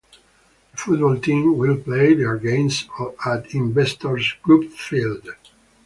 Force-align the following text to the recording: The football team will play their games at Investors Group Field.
The 0.71 0.77
football 0.77 1.19
team 1.19 1.59
will 1.59 1.77
play 1.77 2.15
their 2.15 2.37
games 2.37 2.89
at 3.23 3.53
Investors 3.53 4.33
Group 4.41 4.71
Field. 4.71 5.29